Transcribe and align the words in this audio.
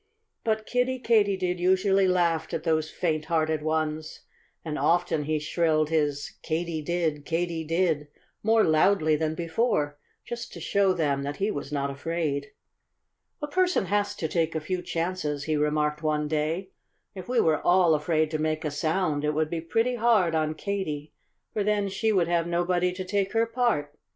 But 0.43 0.65
Kiddie 0.65 0.97
Katydid 0.97 1.59
usually 1.59 2.07
laughed 2.07 2.55
at 2.55 2.63
those 2.63 2.89
faint 2.89 3.25
hearted 3.25 3.61
ones; 3.61 4.21
and 4.65 4.79
often 4.79 5.25
he 5.25 5.37
shrilled 5.37 5.91
his 5.91 6.37
Katy 6.41 6.81
did, 6.81 7.23
Katy 7.23 7.63
did, 7.63 8.07
more 8.41 8.63
loudly 8.63 9.15
than 9.15 9.35
before, 9.35 9.99
just 10.25 10.51
to 10.53 10.59
show 10.59 10.91
them 10.93 11.21
that 11.21 11.35
he 11.35 11.51
was 11.51 11.71
not 11.71 11.91
afraid. 11.91 12.47
"A 13.43 13.47
person 13.47 13.85
has 13.85 14.15
to 14.15 14.27
take 14.27 14.55
a 14.55 14.59
few 14.59 14.81
chances," 14.81 15.43
he 15.43 15.55
remarked 15.55 16.01
one 16.01 16.27
day. 16.27 16.71
"If 17.13 17.29
we 17.29 17.39
were 17.39 17.61
all 17.61 17.93
afraid 17.93 18.31
to 18.31 18.39
make 18.39 18.65
a 18.65 18.71
sound 18.71 19.23
it 19.23 19.35
would 19.35 19.51
be 19.51 19.61
pretty 19.61 19.97
hard 19.97 20.33
on 20.33 20.55
Katy, 20.55 21.13
for 21.53 21.63
then 21.63 21.89
she 21.89 22.11
would 22.11 22.27
have 22.27 22.47
nobody 22.47 22.91
to 22.91 23.05
take 23.05 23.33
her 23.33 23.45
part. 23.45 23.93